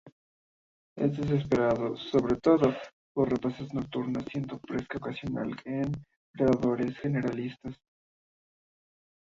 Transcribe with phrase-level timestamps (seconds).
[0.95, 2.73] Es depredado, sobre todo,
[3.13, 5.91] por rapaces nocturnas siendo presa ocasional de
[6.31, 7.75] predadores generalistas.